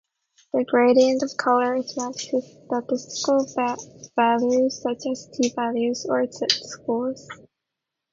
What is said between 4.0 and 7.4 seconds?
values, such as t-values or z-scores.